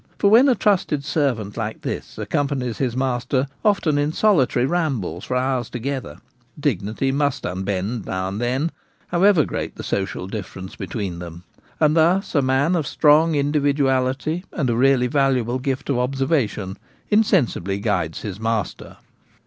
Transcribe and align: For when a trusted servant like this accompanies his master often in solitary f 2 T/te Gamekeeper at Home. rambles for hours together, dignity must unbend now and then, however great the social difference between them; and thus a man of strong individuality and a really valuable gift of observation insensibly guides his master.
For 0.17 0.31
when 0.31 0.49
a 0.49 0.55
trusted 0.55 1.05
servant 1.05 1.57
like 1.57 1.81
this 1.83 2.17
accompanies 2.17 2.79
his 2.79 2.97
master 2.97 3.45
often 3.63 3.99
in 3.99 4.11
solitary 4.13 4.65
f 4.65 4.69
2 4.69 4.69
T/te 4.71 4.71
Gamekeeper 4.71 4.75
at 4.75 4.83
Home. 4.83 4.93
rambles 4.95 5.25
for 5.25 5.35
hours 5.35 5.69
together, 5.69 6.17
dignity 6.59 7.11
must 7.11 7.43
unbend 7.45 8.05
now 8.07 8.27
and 8.29 8.41
then, 8.41 8.71
however 9.09 9.45
great 9.45 9.75
the 9.75 9.83
social 9.83 10.25
difference 10.25 10.75
between 10.75 11.19
them; 11.19 11.43
and 11.79 11.95
thus 11.95 12.33
a 12.33 12.41
man 12.41 12.75
of 12.75 12.87
strong 12.87 13.35
individuality 13.35 14.43
and 14.53 14.71
a 14.71 14.75
really 14.75 15.05
valuable 15.05 15.59
gift 15.59 15.87
of 15.91 15.99
observation 15.99 16.79
insensibly 17.11 17.77
guides 17.79 18.21
his 18.21 18.39
master. 18.39 18.97